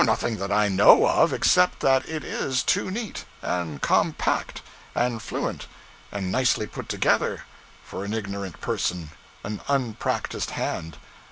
[0.03, 4.63] 'Nothing that I know of, except that it is too neat, and compact,
[4.95, 5.67] and fluent,
[6.11, 7.43] and nicely put together
[7.83, 9.11] for an ignorant person,
[9.43, 10.97] an unpractised hand.